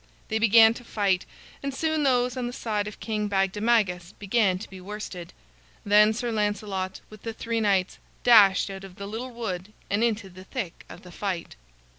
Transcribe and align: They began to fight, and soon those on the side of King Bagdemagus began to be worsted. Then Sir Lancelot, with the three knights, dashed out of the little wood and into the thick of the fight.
They 0.29 0.39
began 0.39 0.73
to 0.73 0.83
fight, 0.83 1.27
and 1.61 1.71
soon 1.71 2.01
those 2.01 2.35
on 2.35 2.47
the 2.47 2.53
side 2.53 2.87
of 2.87 2.99
King 2.99 3.27
Bagdemagus 3.27 4.13
began 4.17 4.57
to 4.57 4.67
be 4.67 4.81
worsted. 4.81 5.31
Then 5.85 6.11
Sir 6.11 6.31
Lancelot, 6.31 7.01
with 7.11 7.21
the 7.21 7.33
three 7.33 7.61
knights, 7.61 7.99
dashed 8.23 8.71
out 8.71 8.83
of 8.83 8.95
the 8.95 9.05
little 9.05 9.29
wood 9.29 9.73
and 9.91 10.03
into 10.03 10.27
the 10.27 10.43
thick 10.45 10.85
of 10.89 11.03
the 11.03 11.11
fight. 11.11 11.55